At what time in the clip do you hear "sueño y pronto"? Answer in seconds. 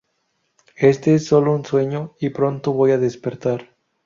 1.63-2.73